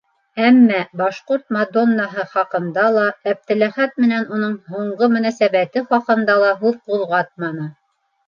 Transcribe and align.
Әммә 0.43 0.77
«Башҡорт 1.01 1.43
мадоннаһы» 1.57 2.23
хаҡында 2.31 2.85
ла, 2.95 3.03
Әптеләхәт 3.33 3.93
менән 4.05 4.25
уның 4.37 4.55
һуңғы 4.75 5.09
мөнәсәбәте 5.17 5.83
хаҡында 5.93 6.39
ла 6.45 6.49
һүҙ 6.65 6.81
ҡуҙғатманы. 6.91 7.69